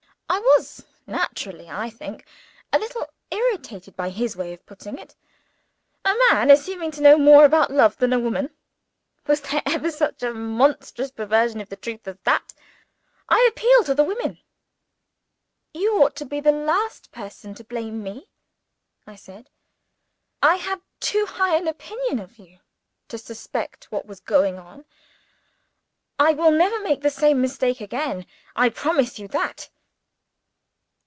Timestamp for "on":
24.57-24.85